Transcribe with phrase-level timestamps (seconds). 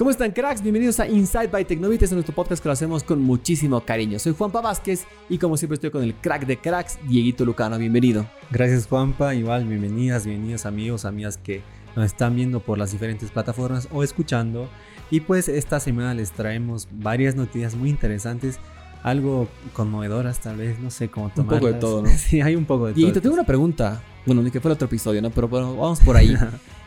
[0.00, 0.62] ¿Cómo están cracks?
[0.62, 4.18] Bienvenidos a Inside by Tecnovit, es nuestro podcast que lo hacemos con muchísimo cariño.
[4.18, 8.24] Soy Juanpa Vázquez y como siempre estoy con el crack de cracks, Dieguito Lucano, bienvenido.
[8.50, 11.60] Gracias Juanpa, igual bienvenidas, bienvenidos amigos, amigas que
[11.94, 14.70] nos están viendo por las diferentes plataformas o escuchando.
[15.10, 18.58] Y pues esta semana les traemos varias noticias muy interesantes,
[19.02, 21.52] algo conmovedoras tal vez, no sé cómo tomarlas.
[21.52, 22.08] Un poco de todo, ¿no?
[22.16, 23.22] sí, hay un poco de Dieguito, todo.
[23.24, 25.28] tengo una pregunta, bueno, ni que fue el otro episodio, ¿no?
[25.28, 26.34] Pero bueno, vamos por ahí.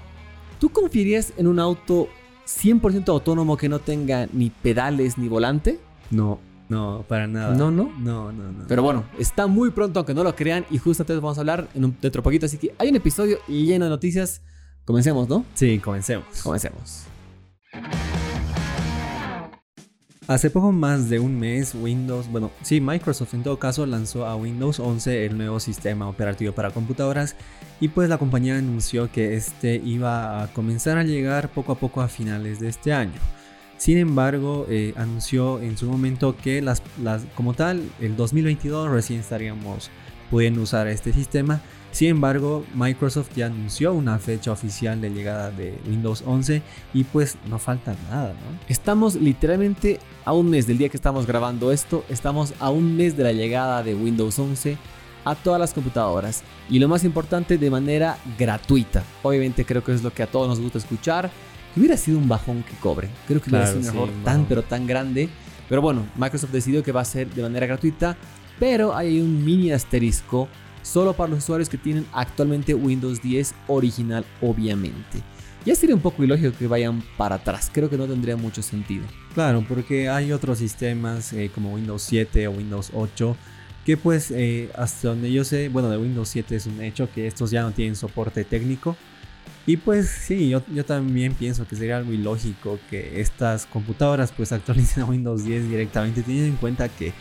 [0.59, 2.09] ¿Tú confiarías en un auto
[2.45, 5.79] 100% autónomo que no tenga ni pedales ni volante?
[6.11, 6.39] No,
[6.69, 7.55] no, para nada.
[7.55, 7.91] No, no.
[7.99, 8.65] No, no, no.
[8.67, 11.67] Pero bueno, está muy pronto, aunque no lo crean, y justo antes vamos a hablar
[11.73, 14.41] en un, dentro de poquito, así que hay un episodio lleno de noticias.
[14.85, 15.45] Comencemos, ¿no?
[15.53, 16.25] Sí, comencemos.
[16.43, 17.05] Comencemos.
[20.25, 24.37] Hace poco más de un mes, Windows, bueno, sí, Microsoft en todo caso lanzó a
[24.37, 27.35] Windows 11 el nuevo sistema operativo para computadoras
[27.81, 31.99] y pues la compañía anunció que este iba a comenzar a llegar poco a poco
[31.99, 33.19] a finales de este año.
[33.75, 39.19] Sin embargo, eh, anunció en su momento que las, las, como tal, el 2022 recién
[39.19, 39.91] estaríamos
[40.29, 41.61] pudiendo usar este sistema.
[41.91, 47.37] Sin embargo, Microsoft ya anunció una fecha oficial de llegada de Windows 11 y pues
[47.47, 48.57] no falta nada, ¿no?
[48.67, 53.15] Estamos literalmente a un mes del día que estamos grabando esto, estamos a un mes
[53.15, 54.75] de la llegada de Windows 11
[55.25, 59.03] a todas las computadoras y lo más importante de manera gratuita.
[59.21, 61.29] Obviamente creo que es lo que a todos nos gusta escuchar.
[61.73, 63.07] Que hubiera sido un bajón que cobre.
[63.27, 65.29] Creo que hubiera Claro, sido un error tan pero tan grande.
[65.69, 68.17] Pero bueno, Microsoft decidió que va a ser de manera gratuita,
[68.59, 70.47] pero hay un mini asterisco
[70.81, 75.21] solo para los usuarios que tienen actualmente Windows 10 original, obviamente.
[75.65, 79.05] Ya sería un poco ilógico que vayan para atrás, creo que no tendría mucho sentido.
[79.33, 83.35] Claro, porque hay otros sistemas eh, como Windows 7 o Windows 8
[83.85, 87.27] que pues eh, hasta donde yo sé, bueno, de Windows 7 es un hecho que
[87.27, 88.95] estos ya no tienen soporte técnico.
[89.65, 94.51] Y pues sí, yo, yo también pienso que sería algo ilógico que estas computadoras pues
[94.51, 97.13] actualicen a Windows 10 directamente, teniendo en cuenta que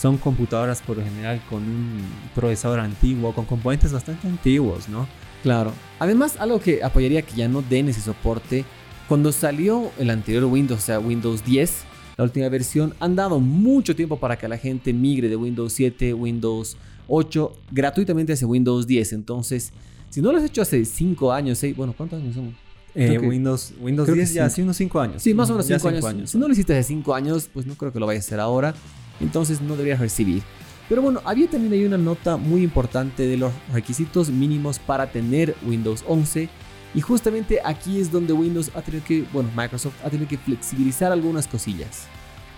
[0.00, 2.00] son computadoras por lo general con un
[2.34, 5.06] procesador antiguo, con componentes bastante antiguos, ¿no?
[5.42, 5.72] Claro.
[5.98, 8.64] Además, algo que apoyaría que ya no den ese soporte,
[9.08, 11.82] cuando salió el anterior Windows, o sea, Windows 10,
[12.16, 16.14] la última versión, han dado mucho tiempo para que la gente migre de Windows 7,
[16.14, 16.76] Windows
[17.08, 19.12] 8, gratuitamente hacia Windows 10.
[19.14, 19.72] Entonces,
[20.10, 22.54] si no lo has hecho hace 5 años, 6, bueno, ¿cuántos años son?
[22.94, 25.22] Eh, que- Windows, Windows creo que 10 ya hace unos 5 años.
[25.22, 26.30] Sí, más o menos Ya 5 cinco años.
[26.30, 28.40] Si no lo hiciste hace 5 años, pues no creo que lo vayas a hacer
[28.40, 28.74] ahora.
[29.20, 30.42] Entonces no deberías recibir.
[30.88, 35.54] Pero bueno, había también ahí una nota muy importante de los requisitos mínimos para tener
[35.64, 36.48] Windows 11.
[36.94, 41.12] Y justamente aquí es donde Windows ha tenido que, bueno, Microsoft ha tenido que flexibilizar
[41.12, 42.08] algunas cosillas.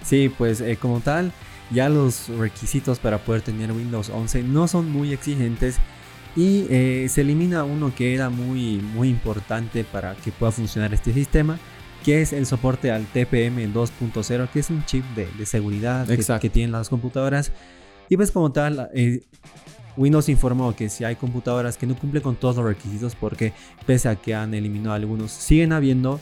[0.03, 1.33] Sí, pues eh, como tal,
[1.71, 5.77] ya los requisitos para poder tener Windows 11 no son muy exigentes
[6.35, 11.13] y eh, se elimina uno que era muy, muy importante para que pueda funcionar este
[11.13, 11.59] sistema,
[12.05, 16.25] que es el soporte al TPM 2.0, que es un chip de, de seguridad que,
[16.41, 17.53] que tienen las computadoras.
[18.09, 19.21] Y pues como tal, eh,
[19.97, 23.53] Windows informó que si hay computadoras que no cumplen con todos los requisitos, porque
[23.87, 26.21] pese a que han eliminado algunos, siguen habiendo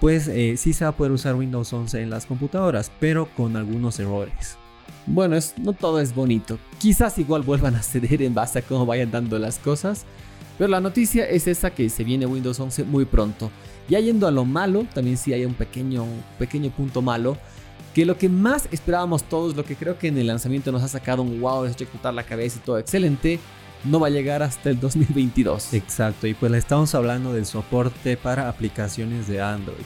[0.00, 3.56] pues eh, sí se va a poder usar Windows 11 en las computadoras, pero con
[3.56, 4.58] algunos errores.
[5.06, 6.58] Bueno, es, no todo es bonito.
[6.78, 10.04] Quizás igual vuelvan a ceder en base a cómo vayan dando las cosas.
[10.58, 13.50] Pero la noticia es esa que se viene Windows 11 muy pronto.
[13.88, 16.04] Ya yendo a lo malo, también sí hay un pequeño,
[16.38, 17.36] pequeño punto malo.
[17.94, 20.88] Que lo que más esperábamos todos, lo que creo que en el lanzamiento nos ha
[20.88, 23.38] sacado un wow, ha hecho explotar la cabeza y todo excelente,
[23.84, 25.74] no va a llegar hasta el 2022.
[25.74, 29.84] Exacto, y pues le estamos hablando del soporte para aplicaciones de Android.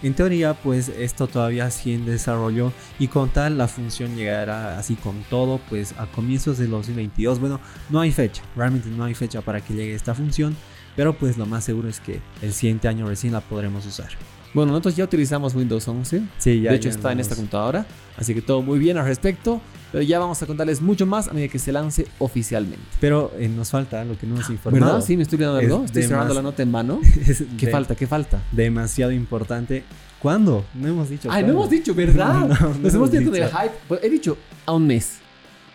[0.00, 4.94] En teoría, pues esto todavía sigue en desarrollo y con tal la función llegará así
[4.94, 7.40] con todo, pues a comienzos del 2022.
[7.40, 7.58] Bueno,
[7.90, 10.56] no hay fecha, realmente no hay fecha para que llegue esta función,
[10.96, 14.08] pero pues lo más seguro es que el siguiente año recién la podremos usar.
[14.54, 16.22] Bueno, nosotros ya utilizamos Windows 11.
[16.38, 17.86] Sí, de hecho, está en esta computadora.
[18.16, 19.60] Así que todo muy bien al respecto.
[19.92, 22.82] Pero ya vamos a contarles mucho más a medida que se lance oficialmente.
[23.00, 24.84] Pero eh, nos falta algo que no nos informado.
[24.86, 25.04] ¿Verdad?
[25.06, 25.84] Sí, me estoy olvidando de Es algo.
[25.84, 27.00] Estoy cerrando la nota en mano.
[27.58, 27.94] ¿Qué de- falta?
[27.94, 28.42] ¿Qué falta?
[28.52, 29.84] demasiado importante.
[30.18, 30.64] ¿Cuándo?
[30.74, 31.28] No hemos dicho.
[31.30, 32.34] Ay, no hemos dicho, ¿verdad?
[32.48, 33.72] No, no Nos hemos dicho del hype.
[33.86, 34.36] Pues, he dicho
[34.66, 35.18] a un mes.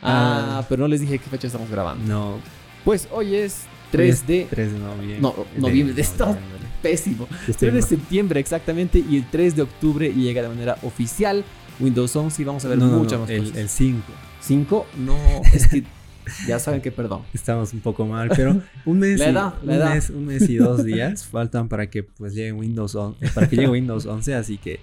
[0.02, 0.66] Ah, Ah.
[0.68, 2.06] pero no les dije qué fecha estamos grabando.
[2.08, 2.38] No.
[2.84, 3.62] Pues hoy es
[3.98, 5.18] 3 de 3 de noviembre.
[5.22, 6.68] No, noviembre, esto- noviembre.
[6.82, 7.28] pésimo.
[7.48, 11.44] Estoy 3 de septiembre exactamente y el 3 de octubre llega de manera oficial
[11.80, 13.58] Windows 11 y vamos a ver No, muchas no, más el, cosas.
[13.58, 14.02] el 5.
[14.42, 15.16] 5, no,
[15.54, 15.84] es que
[16.48, 17.22] ya saben que perdón.
[17.34, 20.84] Estamos un poco mal, pero un mes, La y, un, mes un mes y dos
[20.84, 24.80] días faltan para que pues llegue Windows 11, para que llegue Windows 11, así que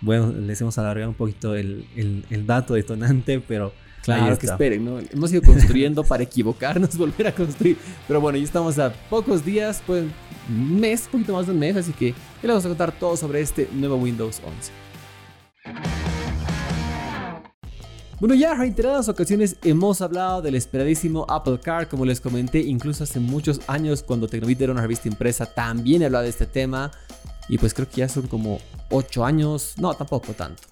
[0.00, 3.72] bueno, les hemos alargado un poquito el, el- el dato detonante, pero
[4.06, 5.00] Claro, que esperen, ¿no?
[5.00, 7.76] Hemos ido construyendo para equivocarnos, volver a construir.
[8.06, 10.04] Pero bueno, ya estamos a pocos días, pues
[10.48, 12.92] un mes, un poquito más de un mes, así que ya les vamos a contar
[12.92, 14.72] todo sobre este nuevo Windows 11.
[18.18, 23.04] Bueno, ya en reiteradas ocasiones hemos hablado del esperadísimo Apple Car, como les comenté, incluso
[23.04, 26.92] hace muchos años cuando Tecnobit era una revista impresa, también he hablado de este tema.
[27.48, 28.58] Y pues creo que ya son como
[28.90, 30.62] 8 años, no, tampoco tanto.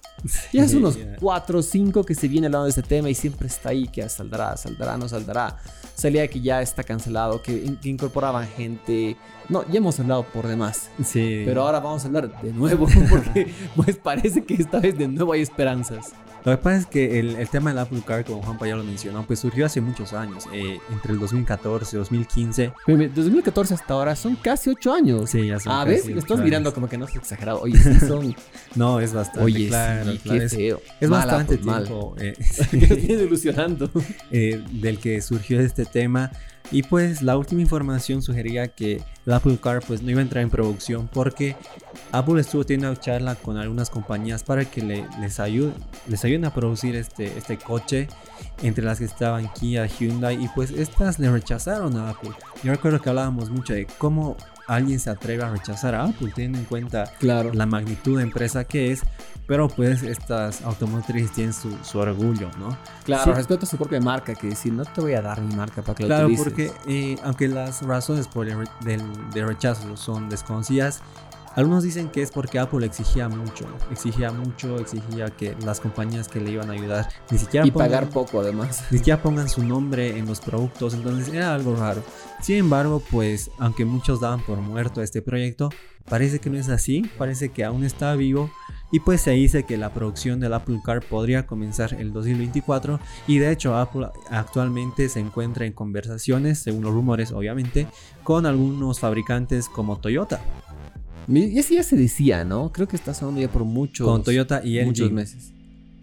[0.51, 3.47] Ya hace unos 4 o 5 que se viene hablando de este tema y siempre
[3.47, 5.57] está ahí que saldrá, saldrá, no saldrá.
[5.93, 9.15] Salía que ya está cancelado, que, que incorporaban gente.
[9.49, 10.89] No, ya hemos hablado por demás.
[11.03, 11.43] Sí.
[11.45, 15.33] Pero ahora vamos a hablar de nuevo porque pues parece que esta vez de nuevo
[15.33, 16.13] hay esperanzas.
[16.45, 19.25] Lo que pasa es que el, tema del Apple Car, como Juanpa ya lo mencionó,
[19.25, 22.73] pues surgió hace muchos años, eh, entre el 2014 y 2015.
[22.87, 25.29] 2014 hasta ahora son casi 8 años.
[25.31, 26.05] Sí, ya son ¿ves?
[26.05, 27.61] Me estás mirando como que no es exagerado.
[27.61, 28.35] Oye, sí son...
[28.75, 29.43] no, es bastante.
[29.43, 30.81] Oye, claro, sí, claro, qué es, feo.
[30.99, 31.83] es Mal, bastante mal.
[31.83, 32.35] tiempo eh,
[32.69, 33.89] que ilusionando.
[34.29, 36.31] eh, del que surgió este tema.
[36.71, 40.43] Y pues la última información sugería que el Apple Car pues no iba a entrar
[40.43, 41.55] en producción porque
[42.11, 45.73] Apple estuvo teniendo una charla con algunas compañías para que le- les, ayuden,
[46.07, 48.07] les ayuden a producir este, este coche,
[48.63, 52.31] entre las que estaban Kia, Hyundai, y pues estas le rechazaron a Apple.
[52.63, 54.35] Yo recuerdo que hablábamos mucho de cómo
[54.67, 57.53] alguien se atreve a rechazar a Apple, teniendo en cuenta Claro.
[57.53, 59.01] la magnitud de empresa que es,
[59.47, 62.77] pero pues estas automotrices tienen su, su orgullo, ¿no?
[63.03, 63.31] Claro, Sí.
[63.31, 65.95] respeto a su propia marca, que decir, no te voy a dar mi marca para
[65.95, 69.01] que la Claro, porque eh, aunque las razones por el re- del,
[69.31, 71.01] de rechazo son desconocidas,
[71.55, 76.41] algunos dicen que es porque Apple exigía mucho, exigía mucho, exigía que las compañías que
[76.41, 78.83] le iban a ayudar ni siquiera Y pongan, pagar poco además.
[78.91, 82.03] ni siquiera pongan su nombre en los productos, entonces era algo raro.
[82.41, 85.69] Sin embargo, pues aunque muchos daban por muerto este proyecto,
[86.09, 88.51] parece que no es así, parece que aún está vivo
[88.91, 93.39] y pues se dice que la producción del Apple Car podría comenzar el 2024 y
[93.39, 97.87] de hecho Apple actualmente se encuentra en conversaciones, según los rumores obviamente,
[98.23, 100.39] con algunos fabricantes como Toyota,
[101.27, 102.71] Y así ya se decía, ¿no?
[102.71, 104.85] Creo que está sonando ya por muchos, con Toyota y LG.
[104.85, 105.51] muchos meses.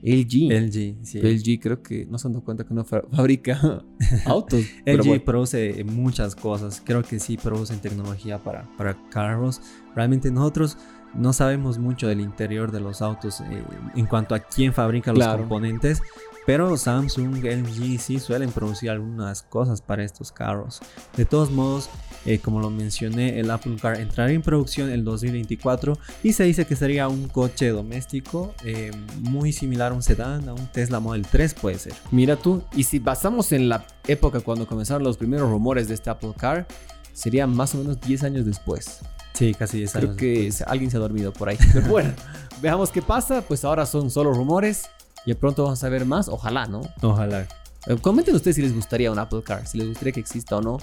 [0.02, 0.50] LG.
[0.50, 1.20] LG, sí.
[1.22, 3.84] LG creo que no se han dado cuenta que no fa- fabrica
[4.26, 4.64] autos.
[4.84, 5.24] pero LG bueno.
[5.24, 6.82] produce muchas cosas.
[6.84, 9.60] Creo que sí producen tecnología para, para carros.
[9.94, 10.76] Realmente nosotros
[11.14, 13.64] no sabemos mucho del interior de los autos eh,
[13.94, 15.40] en cuanto a quién fabrica los Claro.
[15.40, 16.00] componentes.
[16.44, 20.80] Pero Samsung, LG sí suelen producir algunas cosas para estos carros.
[21.16, 21.88] De todos modos,
[22.26, 26.66] eh, como lo mencioné, el Apple Car entrará en producción el 2024 y se dice
[26.66, 31.24] que sería un coche doméstico eh, muy similar a un sedán, a un Tesla Model
[31.30, 31.94] 3 puede ser.
[32.10, 36.10] Mira tú, y si basamos en la época cuando comenzaron los primeros rumores de este
[36.10, 36.66] Apple Car,
[37.12, 38.98] sería más o menos 10 años después.
[39.34, 40.04] Sí, casi 10 años.
[40.06, 40.68] Creo que después.
[40.68, 41.58] alguien se ha dormido por ahí.
[41.72, 42.12] Pero bueno,
[42.62, 43.42] veamos qué pasa.
[43.42, 44.84] Pues ahora son solo rumores.
[45.24, 46.28] Y de pronto vamos a ver más.
[46.28, 46.80] Ojalá, ¿no?
[47.02, 47.46] Ojalá.
[47.86, 49.66] Eh, Comenten ustedes si les gustaría un Apple Car.
[49.66, 50.78] Si les gustaría que exista o no.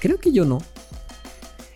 [0.00, 0.58] Creo que yo no.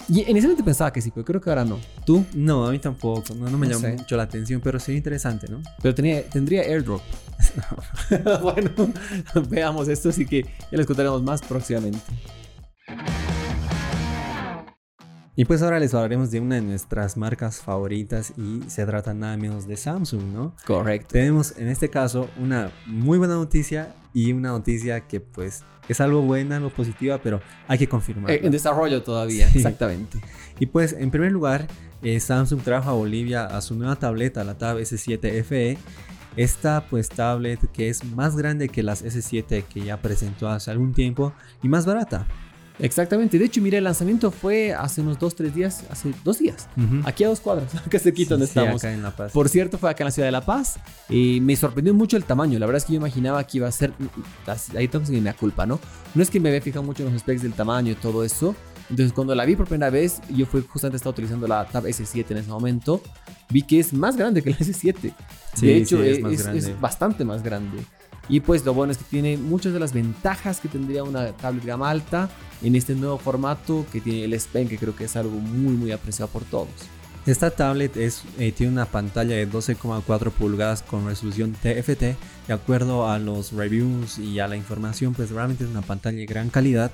[0.09, 1.79] Y inicialmente pensaba que sí, pero creo que ahora no.
[2.05, 2.25] ¿Tú?
[2.35, 3.33] No, a mí tampoco.
[3.35, 3.97] No, no me No llama sé.
[3.97, 5.63] mucho la atención, pero sería interesante, ¿no?
[5.83, 7.01] Pero tenía, tendría airdrop.
[8.43, 8.71] bueno,
[9.49, 10.09] veamos esto.
[10.09, 12.01] Así que ya les contaremos más próximamente.
[15.41, 19.39] Y pues ahora les hablaremos de una de nuestras marcas favoritas y se trata nada
[19.39, 20.55] menos de Samsung, ¿no?
[20.67, 21.13] Correcto.
[21.13, 26.21] Tenemos en este caso una muy buena noticia y una noticia que pues es algo
[26.21, 28.33] buena, algo positiva, pero hay que confirmar.
[28.33, 29.57] En desarrollo todavía, Sí.
[29.57, 30.21] exactamente.
[30.59, 31.69] Y pues en primer lugar,
[32.03, 35.79] eh, Samsung trajo a Bolivia a su nueva tableta, la Tab S7 FE.
[36.37, 40.93] Esta pues tablet que es más grande que las S7 que ya presentó hace algún
[40.93, 41.33] tiempo
[41.63, 42.27] y más barata.
[42.81, 43.39] Exactamente.
[43.39, 45.85] De hecho, mira, el lanzamiento fue hace unos 2-3 días.
[45.91, 46.69] Hace dos días.
[46.77, 47.01] Ujú.
[47.05, 48.83] Aquí a dos cuadras, que se quita donde Sí, estamos.
[48.83, 49.33] acá en La Paz.
[49.33, 50.79] Por cierto, fue acá en la ciudad de La Paz.
[51.09, 52.59] Y me sorprendió mucho el tamaño.
[52.59, 53.93] La verdad es que yo imaginaba que iba a ser.
[54.77, 55.79] Ahí estamos en mi culpa, ¿no?
[56.15, 58.55] No es que me había fijado mucho en los specs del tamaño y todo eso.
[58.89, 62.25] Entonces, cuando la vi por primera vez, yo fue justamente estaba utilizando la Tab S7
[62.31, 63.01] en ese momento.
[63.49, 65.15] Vi que es más grande que la S7.
[65.55, 67.79] Sí, de hecho, sí, es es, es bastante más grande.
[68.31, 71.65] Y pues lo bueno es que tiene muchas de las ventajas que tendría una tablet
[71.65, 72.31] gama alta
[72.63, 75.75] en este nuevo formato que tiene el S Pen, que creo que es algo muy,
[75.75, 76.69] muy apreciado por todos.
[77.27, 82.17] Esta tablet es, eh, tiene una pantalla de 12,4 pulgadas con resolución TFT.
[82.47, 86.27] De acuerdo a los reviews y a la información, pues realmente es una pantalla de
[86.27, 86.93] gran calidad.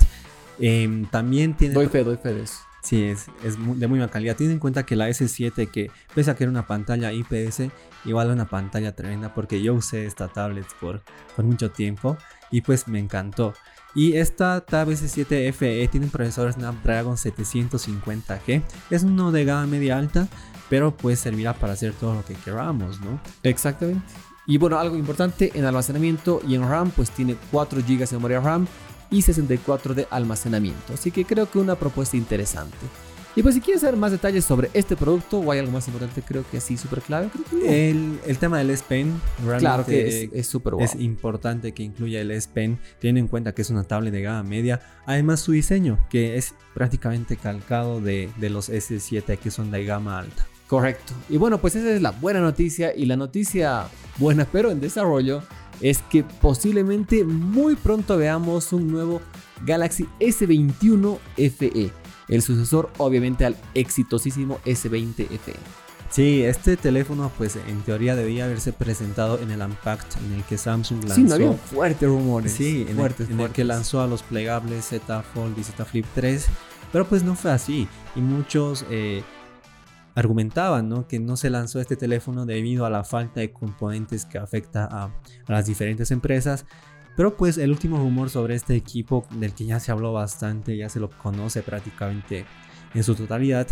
[0.59, 1.75] Em, también tiene...
[1.75, 2.66] Doy fe, doy fe de eso.
[2.87, 4.37] Sí, es, es de muy buena calidad.
[4.37, 7.63] Tienen en cuenta que la S7, que pese a que era una pantalla IPS,
[8.05, 11.03] igual una pantalla tremenda porque yo usé esta tablet por,
[11.35, 12.17] por mucho tiempo
[12.53, 13.55] y pues me encantó.
[13.97, 18.63] Y esta Tab S7 FE tiene un procesador Snapdragon 750G.
[18.91, 20.29] Es uno de gama media alta,
[20.71, 23.21] pero pues servirá para hacer todo lo que queramos, ¿no?
[23.43, 24.07] Exactamente.
[24.47, 28.39] Y bueno, algo importante en almacenamiento y en RAM, pues tiene 4 GB de memoria
[28.39, 28.69] RAM
[29.11, 30.95] y 64 de almacenamiento.
[30.95, 32.77] Así que creo que una propuesta interesante.
[33.37, 36.23] Y pues si quieres saber más detalles sobre este producto o hay algo más importante,
[36.23, 39.21] creo que así súper clave, creo que el, el, tema del S Pen
[39.59, 43.61] claro que es súper Es importante que incluya el S Pen, teniendo en cuenta que
[43.61, 44.81] es una tablet de gama media.
[45.05, 50.19] Además su diseño, que es prácticamente calcado de, de los S7 que son de gama
[50.19, 50.47] alta.
[50.67, 51.13] Correcto.
[51.29, 53.85] Y bueno, pues esa es la buena noticia y la noticia
[54.17, 55.43] buena pero en desarrollo
[55.81, 59.21] es que posiblemente muy pronto veamos un nuevo
[59.65, 61.93] Galaxy S21 FE
[62.29, 65.55] el sucesor obviamente al exitosísimo S20 FE.
[66.11, 70.57] Sí, este teléfono pues en teoría debía haberse presentado en el Unpacked en el que
[70.57, 71.15] Samsung lanzó.
[71.15, 72.53] Sí, no había fuertes rumores.
[72.53, 75.85] Sí, en, fuertes, el, en el que lanzó a los plegables Z Fold y Z
[75.85, 76.47] Flip 3,
[76.93, 79.25] pero pues no fue así y muchos eh,
[80.17, 81.07] argumentaban ¿no?
[81.07, 85.05] que no se lanzó este teléfono debido a la falta de componentes que afecta a,
[85.05, 86.67] a las diferentes empresas
[87.17, 90.91] pero pues el último rumor sobre este equipo, del que ya se habló bastante, ya
[90.91, 92.45] se lo conoce prácticamente
[92.95, 93.67] en su totalidad,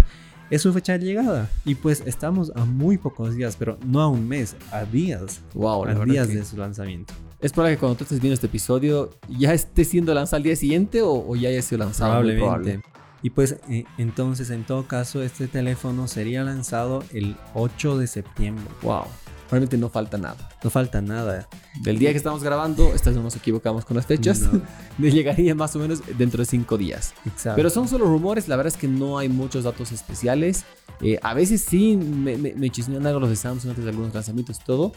[0.51, 1.51] es su fecha de llegada.
[1.67, 5.43] Y pues estamos a muy pocos días, pero no a un mes, a días.
[5.53, 7.13] Wow, a días de su lanzamiento.
[7.41, 10.57] Es probable que cuando tú estés viendo este episodio ya esté siendo lanzado al día
[10.57, 12.13] siguiente o, ya haya sido lanzado.
[12.13, 12.94] Probablemente.
[13.25, 18.67] Y pues eh, entonces en todo caso este teléfono sería lanzado el 8 de septiembre.
[18.83, 19.05] Wow.
[19.51, 20.49] Realmente no falta nada.
[20.63, 21.49] No falta nada.
[21.83, 24.43] Del día que estamos grabando, esta vez no nos equivocamos con las fechas,
[24.99, 27.15] llegaría más o menos dentro de cinco días.
[27.27, 27.57] Exacto.
[27.57, 30.65] Pero son solo rumores, la verdad es que no hay muchos datos especiales.
[31.01, 34.15] Eh, a veces sí me, me, me, chismean algo los de Samsung antes de algunos
[34.15, 34.93] lanzamientos y todo.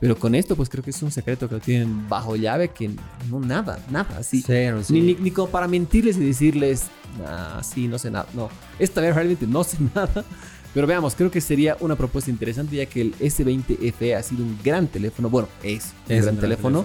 [0.00, 2.90] Pero con esto, pues creo que es un secreto que lo tienen bajo llave, que
[3.28, 4.42] no, nada, nada, así.
[4.46, 4.92] Cero, sí.
[4.92, 6.84] ni, ni, como para mentirles y decirles,
[7.26, 8.26] ah, sí, no sé nada.
[8.34, 10.24] No, esta vez realmente no sé nada.
[10.78, 14.44] Pero veamos, creo que sería una propuesta interesante ya que el S20 FE ha sido
[14.44, 15.28] un gran teléfono.
[15.28, 16.84] Bueno, es un gran, teléfono,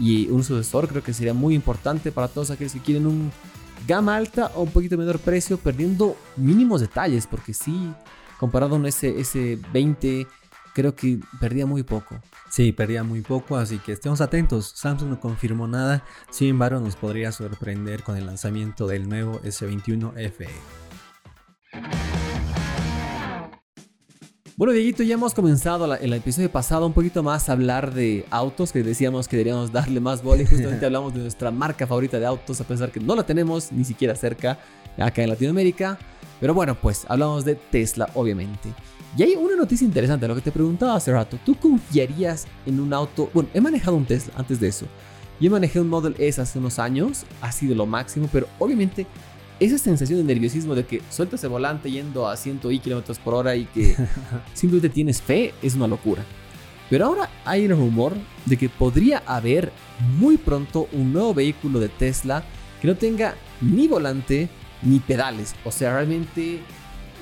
[0.00, 3.30] Y un sucesor creo que sería muy importante para todos aquellos que quieren un
[3.86, 7.92] gama alta o un poquito menor precio, perdiendo mínimos detalles, porque sí,
[8.40, 10.26] comparado a un S S20,
[10.74, 12.20] creo que perdía muy poco.
[12.50, 14.72] Sí, perdía muy poco, así que estemos atentos.
[14.74, 20.14] Samsung no confirmó nada, sin embargo nos podría sorprender con el lanzamiento del nuevo S21
[20.32, 22.09] FE.
[24.60, 28.72] Bueno, Dieguito, ya hemos comenzado el episodio pasado un poquito más a hablar de autos,
[28.72, 32.26] que decíamos que deberíamos darle más bola y justamente hablamos de nuestra marca favorita de
[32.26, 34.58] autos, a pesar que no la tenemos ni siquiera cerca
[34.98, 35.98] acá en Latinoamérica.
[36.40, 38.68] Pero bueno, pues hablamos de Tesla, obviamente.
[39.16, 41.38] Y hay una noticia interesante, lo que te preguntaba hace rato.
[41.42, 43.30] ¿Tú confiarías en un auto?
[43.32, 44.84] Bueno, he manejado un Tesla antes de eso.
[45.40, 49.06] Yo manejé un Model S hace unos años, ha sido lo máximo, pero obviamente
[49.60, 53.54] esa sensación de nerviosismo de que sueltas el volante yendo a 100 kilómetros por hora
[53.54, 53.94] y que
[54.54, 56.24] simplemente tienes fe es una locura.
[56.88, 58.14] Pero ahora hay el rumor
[58.46, 59.70] de que podría haber
[60.18, 62.42] muy pronto un nuevo vehículo de Tesla
[62.80, 64.48] que no tenga ni volante
[64.82, 65.54] ni pedales.
[65.64, 66.60] O sea, realmente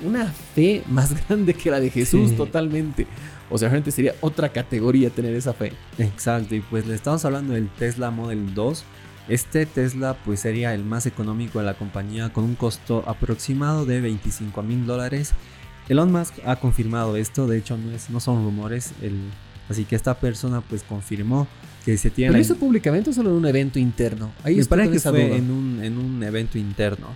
[0.04, 3.06] una fe más grande que la de Jesús totalmente.
[3.50, 5.72] O sea, realmente sería otra categoría tener esa fe.
[5.98, 8.84] Exacto, y pues le estamos hablando del Tesla Model 2
[9.28, 14.00] este Tesla pues sería el más económico de la compañía con un costo aproximado de
[14.00, 15.32] 25 mil dólares.
[15.88, 18.92] Elon Musk ha confirmado esto, de hecho no, es, no son rumores,
[19.68, 21.46] así que esta persona pues confirmó
[21.84, 22.32] que se tiene...
[22.32, 24.32] ¿Pero eso públicamente o solo en un evento interno?
[24.44, 27.08] Ahí Me parece que fue en un, en un evento interno.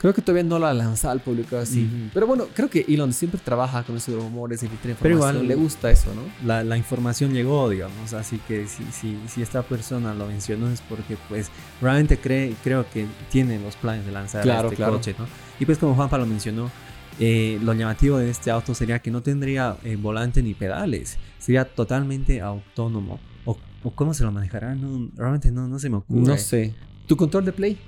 [0.00, 2.10] Creo que todavía no lo ha lanzado al público así.
[2.14, 4.96] Pero bueno, creo que Elon siempre trabaja con esos rumores y información.
[5.02, 6.22] Pero igual le gusta eso, ¿no?
[6.46, 8.14] La, la, información llegó, digamos.
[8.14, 11.50] Así que si, si, si esta persona lo mencionó es porque pues
[11.82, 15.26] realmente cree, creo que tiene los planes de lanzar este coche, ¿no?
[15.58, 16.70] Y pues como Juanpa lo mencionó,
[17.18, 21.18] eh, lo llamativo de este auto sería que no tendría eh, volante ni pedales.
[21.38, 23.20] Sería totalmente autónomo.
[23.44, 26.22] O, o cómo se lo manejará, no, realmente no, no se me ocurre.
[26.22, 26.72] No sé.
[27.06, 27.78] ¿Tu control de play?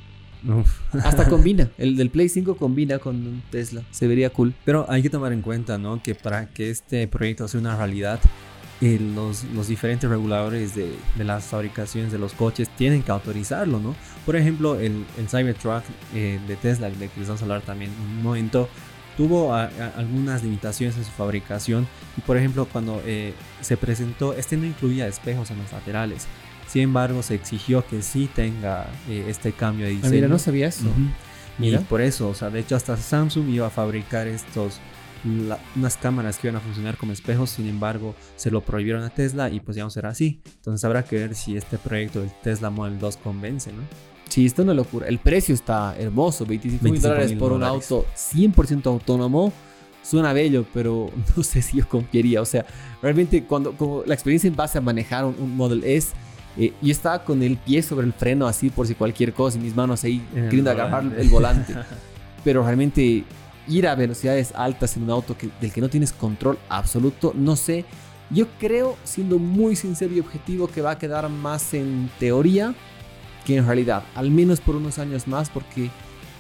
[1.04, 1.70] Hasta combina.
[1.78, 3.82] El del Play 5 combina con un Tesla.
[3.90, 4.54] Se vería cool.
[4.64, 6.02] Pero hay que tomar en cuenta, ¿no?
[6.02, 8.20] Que para que este proyecto sea una realidad,
[8.80, 13.78] eh, los, los, diferentes reguladores de, de, las fabricaciones de los coches tienen que autorizarlo,
[13.78, 13.94] ¿no?
[14.26, 15.84] Por ejemplo, el, el Cybertruck
[16.14, 18.68] eh, de Tesla, de que les vamos a hablar también en un momento,
[19.16, 21.86] tuvo algunas limitaciones en su fabricación.
[22.16, 26.26] Y por ejemplo, cuando eh, se presentó, este no incluía espejos en los laterales.
[26.72, 30.12] Sin embargo, se exigió que sí tenga eh, este cambio de ah, diseño.
[30.14, 30.86] mira, no sabía eso.
[31.58, 34.80] Y por eso, o sea, de hecho hasta Samsung iba a fabricar estos
[35.76, 39.50] unas cámaras que iban a funcionar como espejos, sin embargo, se lo prohibieron a Tesla
[39.50, 40.40] y pues ya no será así.
[40.56, 43.82] Entonces habrá que ver si este proyecto del Tesla Model 2 convence, ¿no?
[44.28, 45.06] Sí, esto es una locura.
[45.08, 49.52] El precio está hermoso, 25 mil dólares por un auto 100% autónomo.
[50.02, 52.40] suena bello, pero no sé si yo confiaría.
[52.40, 52.64] O sea,
[53.02, 56.14] realmente cuando como la experiencia en base a manejar un, Model S,
[56.56, 59.60] eh, yo estaba con el pie sobre el freno así por si cualquier cosa y
[59.60, 61.74] mis manos ahí queriendo agarrar el volante.
[62.44, 63.24] pero realmente
[63.68, 67.56] ir a velocidades altas en un auto que, del que no tienes control absoluto, no
[67.56, 67.84] sé.
[68.30, 72.74] Yo creo, siendo muy sincero y objetivo, que va a quedar más en teoría
[73.44, 75.90] que en realidad, al menos por unos años más, porque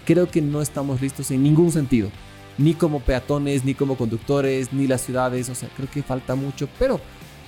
[0.06, 2.10] creo que no estamos listos en ningún sentido,
[2.58, 6.68] ni como peatones, ni como conductores, ni las ciudades, o sea, creo que falta mucho,
[6.78, 7.00] pero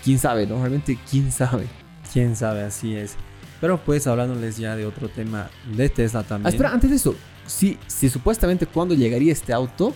[0.03, 0.57] quién sabe, ¿no?
[0.59, 1.67] Realmente, quién sabe.
[2.13, 3.17] Quién sabe, así es.
[3.61, 6.47] Pero pues hablándoles ya de otro tema de Tesla también.
[6.47, 7.15] Ah, espera, antes de eso,
[7.47, 9.95] si, si supuestamente cuando llegaría este auto,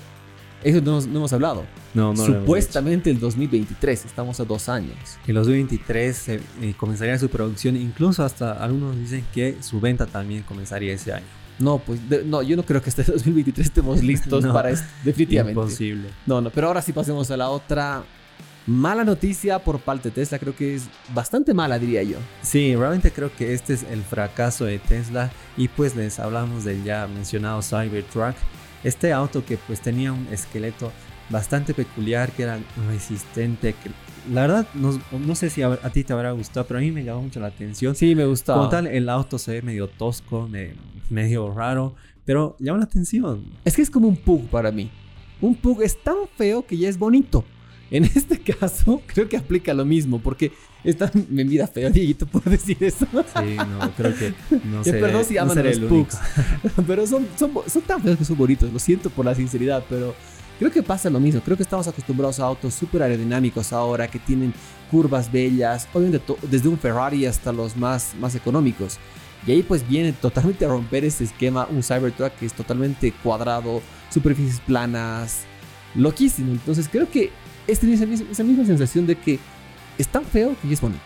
[0.63, 1.65] eso no, hemos hablado.
[1.95, 4.97] No, no Supuestamente el 2023, estamos a dos años.
[5.27, 6.41] En 2023 eh,
[6.77, 11.27] comenzaría su producción, incluso hasta algunos dicen que su venta también comenzaría ese año.
[11.59, 15.61] No, pues no, yo no creo que este 2023 estemos listos para esto, definitivamente.
[15.61, 16.09] Imposible.
[16.27, 18.03] No, no, pero ahora sí pasemos a la otra
[18.69, 22.19] mala noticia por parte de Tesla, creo que es bastante mala, diría yo.
[22.43, 26.85] Sí, realmente creo que este es el fracaso de Tesla y pues les hablamos del
[26.85, 28.37] ya mencionado Cybertruck,
[28.85, 30.93] este auto que pues tenía un esqueleto
[31.31, 32.59] bastante peculiar, que era
[32.91, 33.91] resistente, que
[34.33, 37.23] la verdad no, sé si a, ti te habrá gustado, pero a mí me llamó
[37.23, 37.95] mucho la atención.
[37.95, 38.53] Sí, me gustó.
[38.55, 40.49] Como tal, el auto se ve medio tosco,
[41.09, 41.95] medio raro,
[42.27, 43.45] pero llama la atención.
[43.65, 44.91] Es que es como un pug para mí.
[45.41, 47.45] Un pug es tan feo que ya es bonito.
[47.91, 50.53] En este caso, creo que aplica lo mismo, porque
[50.85, 53.07] esta me mira feo, Dieguito, por decir eso.
[53.07, 54.93] Sí, no, creo que no sé.
[54.95, 56.19] Perdón si aman los pugs,
[56.87, 58.73] pero son, son, son tan feos que son bonitos.
[58.73, 60.15] Lo siento por la sinceridad, pero
[60.59, 61.41] creo que pasa lo mismo.
[61.41, 64.53] Creo que estamos acostumbrados a autos súper aerodinámicos ahora, que tienen
[64.91, 68.99] curvas bellas, obviamente desde un Ferrari hasta los más, más económicos.
[69.47, 73.81] Y ahí pues viene totalmente a romper ese esquema, un Cybertruck que es totalmente cuadrado,
[74.11, 75.45] superficies planas,
[75.95, 76.53] loquísimo.
[76.53, 77.31] Entonces creo que
[77.69, 78.07] es esa
[78.45, 79.39] misma, sensación de que
[79.99, 81.01] es tan feo que es bonito.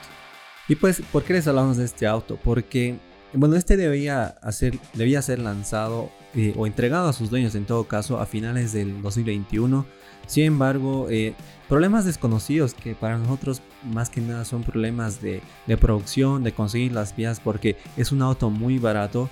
[0.69, 2.38] Y pues, ¿por qué les hablamos de este auto?
[2.42, 2.99] Porque,
[3.35, 7.85] bueno, este debía, hacer, debía ser lanzado eh, o entregado a sus dueños en todo
[7.85, 9.85] caso a finales del 2021.
[10.26, 11.35] Sin embargo, eh,
[11.69, 16.92] problemas desconocidos que para nosotros más que nada son problemas de, de producción, de conseguir
[16.92, 19.29] las vías, porque es un auto muy barato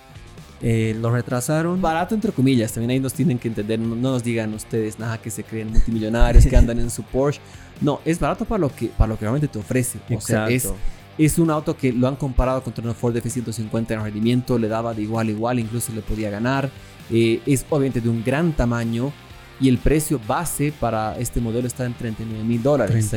[0.63, 1.81] eh, lo retrasaron.
[1.81, 5.31] Barato entre comillas, también ahí nos tienen que entender, no, nos digan ustedes nada que
[5.31, 7.41] se creen multimillonarios, que andan en su Porsche.
[7.81, 9.99] No, es barato para lo que, para lo que realmente te ofrece.
[10.15, 10.71] O sea, es,
[11.17, 14.93] es un auto que lo han comparado contra un Ford F-150 en rendimiento, le daba
[14.93, 16.71] de igual a igual, incluso le podía ganar.
[17.11, 19.13] Eh, es obviamente de un gran tamaño
[19.61, 23.11] y el precio base para este modelo está en 39 mil dólares.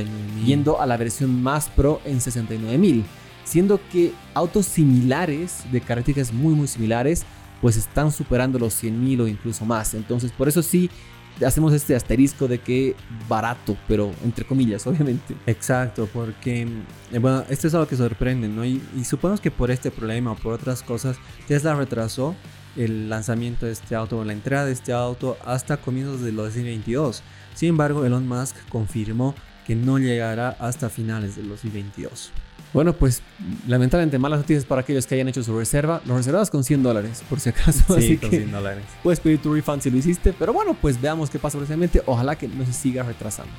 [0.46, 3.06] Yendo a la versión más pro en 69 mil
[3.44, 7.24] siendo que autos similares, de características muy muy similares,
[7.62, 9.94] pues están superando los 100 mil o incluso más.
[9.94, 10.90] Entonces, por eso sí
[11.46, 12.96] hacemos este asterisco de que
[13.28, 15.36] barato, pero entre comillas, obviamente.
[15.46, 16.68] Exacto, porque
[17.12, 18.66] eh, bueno, esto es algo que sorprende, ¿no?
[18.66, 22.36] Y, y suponemos que por este problema o por otras cosas, Tesla retrasó
[22.76, 27.24] el lanzamiento de este auto o la entrada de este auto hasta comienzos de 2022.
[27.54, 32.32] Sin embargo, Elon Musk confirmó que no llegará hasta finales del 2022.
[32.74, 33.22] Bueno, pues
[33.68, 36.02] lamentablemente malas noticias para aquellos que hayan hecho su reserva.
[36.06, 37.84] Lo reservas con 100 dólares, por si acaso.
[38.00, 38.84] Sí, Así con 100 dólares.
[39.04, 40.34] Puedes pedir tu refund si lo hiciste.
[40.34, 42.02] Pero bueno, pues veamos qué pasa precisamente.
[42.08, 43.54] Ojalá que no se siga retrasando.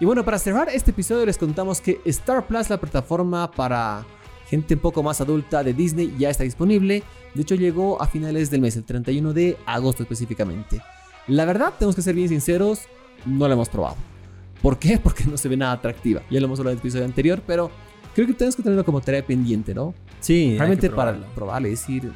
[0.00, 4.06] Y bueno, para cerrar este episodio les contamos que Star Plus, la plataforma para
[4.48, 7.02] gente un poco más adulta de Disney, ya está disponible.
[7.34, 10.80] De hecho, llegó a finales del mes, el 31 de agosto específicamente.
[11.26, 12.80] La verdad, tenemos que ser bien sinceros,
[13.26, 14.09] no la hemos probado.
[14.62, 14.98] ¿Por qué?
[15.02, 16.22] Porque no se ve nada atractiva.
[16.30, 17.70] Ya lo hemos hablado en el episodio anterior, pero
[18.14, 19.94] creo que tenemos que tenerlo como tarea pendiente, ¿no?
[20.20, 20.56] Sí.
[20.58, 22.12] Realmente para probarle, decir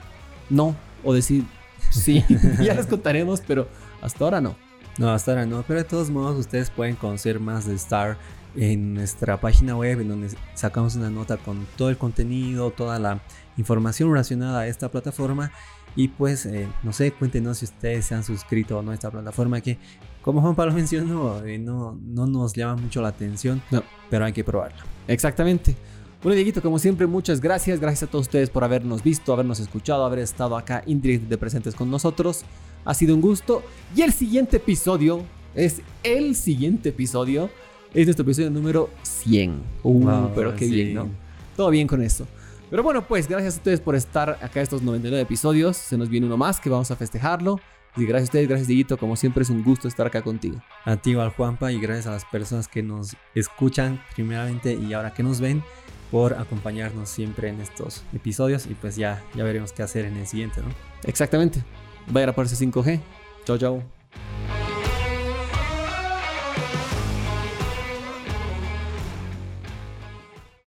[0.51, 1.45] no o decir
[1.91, 2.25] sí.
[2.63, 3.69] ya les contaremos, pero
[4.03, 4.57] hasta ahora no.
[4.99, 5.65] No, hasta ahora no.
[5.67, 8.17] Pero de todos modos, ustedes pueden conocer más de Star
[8.57, 13.21] en nuestra página web, en donde sacamos una nota con todo el contenido, toda la
[13.57, 15.51] información relacionada a esta plataforma.
[15.97, 19.79] Y pues, eh, no sé, cuéntenos si ustedes se han suscrito a nuestra plataforma, que
[20.25, 23.63] como Juan Pablo mencionó, eh, no, no nos llama mucho la atención,
[24.11, 24.85] pero hay que probarla.
[25.07, 25.77] Exactamente.
[26.23, 27.79] Bueno, Dieguito, como siempre, muchas gracias.
[27.79, 31.91] Gracias a todos ustedes por habernos visto, habernos escuchado, haber estado acá indirectamente presentes con
[31.91, 32.45] nosotros.
[32.87, 33.63] Ha sido un gusto.
[33.95, 35.23] Y el siguiente episodio
[35.55, 37.51] es el siguiente episodio.
[37.93, 39.61] Es nuestro episodio número 100.
[39.83, 41.09] Uh, pero qué bien, ¿no?
[41.57, 42.27] Todo bien con eso.
[42.71, 45.77] Pero bueno, pues gracias a ustedes por estar acá estos 99 episodios.
[45.77, 47.61] Se nos viene uno más que vamos a festejarlo.
[47.97, 50.61] Y gracias a ustedes, gracias Dieguito, como siempre es un gusto estar acá contigo.
[50.85, 55.23] A ti Juanpa y gracias a las personas que nos escuchan primeramente y ahora que
[55.23, 55.63] nos ven
[56.11, 60.27] por acompañarnos siempre en estos episodios y pues ya, ya veremos qué hacer en el
[60.27, 60.69] siguiente, ¿no?
[61.05, 61.63] Exactamente.
[62.09, 63.01] Vaya a ponerse 5G.
[63.45, 64.04] Chao, chao.